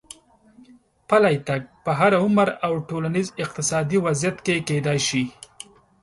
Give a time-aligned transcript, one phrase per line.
[1.09, 5.23] پلی تګ په هر عمر او ټولنیز اقتصادي وضعیت کې کېدای شي.